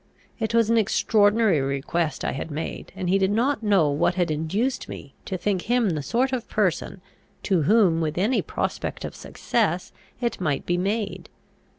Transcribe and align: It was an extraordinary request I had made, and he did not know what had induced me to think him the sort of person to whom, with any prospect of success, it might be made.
It 0.39 0.55
was 0.55 0.71
an 0.71 0.79
extraordinary 0.79 1.61
request 1.61 2.25
I 2.25 2.31
had 2.31 2.49
made, 2.49 2.91
and 2.95 3.07
he 3.07 3.19
did 3.19 3.29
not 3.29 3.61
know 3.61 3.91
what 3.91 4.15
had 4.15 4.31
induced 4.31 4.89
me 4.89 5.13
to 5.25 5.37
think 5.37 5.61
him 5.69 5.91
the 5.91 6.01
sort 6.01 6.33
of 6.33 6.49
person 6.49 7.01
to 7.43 7.61
whom, 7.61 8.01
with 8.01 8.17
any 8.17 8.41
prospect 8.41 9.05
of 9.05 9.13
success, 9.15 9.91
it 10.19 10.41
might 10.41 10.65
be 10.65 10.75
made. 10.75 11.29